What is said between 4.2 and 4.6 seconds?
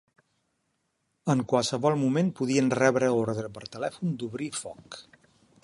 d'obrir